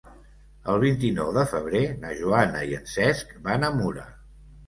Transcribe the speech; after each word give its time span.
El 0.71 0.79
vint-i-nou 0.83 1.27
de 1.35 1.43
febrer 1.51 1.81
na 2.05 2.15
Joana 2.21 2.63
i 2.71 2.75
en 2.79 2.89
Cesc 2.93 3.35
van 3.51 3.67
a 3.69 3.73
Mura. 3.77 4.09